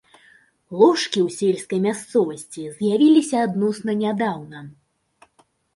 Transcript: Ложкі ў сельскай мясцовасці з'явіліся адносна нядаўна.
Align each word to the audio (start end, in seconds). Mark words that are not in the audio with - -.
Ложкі 0.79 1.19
ў 1.27 1.35
сельскай 1.39 1.79
мясцовасці 1.87 2.63
з'явіліся 2.79 3.37
адносна 3.49 3.91
нядаўна. 4.05 4.59